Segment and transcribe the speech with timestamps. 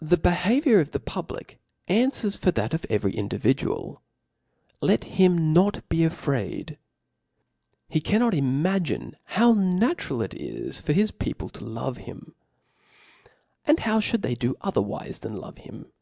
[0.00, 0.60] 'The beha?
[0.60, 0.98] viour of ih?
[1.04, 3.98] public anfwcr^ for th^ of evcFy iodividuaL.^
[4.80, 6.78] Let him npt be afraid:.
[7.88, 10.34] he cannot:, imagine bow natural it.
[10.34, 10.80] is.
[10.80, 12.32] for his people lolove hicn.
[13.68, 15.92] Aiid how (hould they do otherwiic than, love him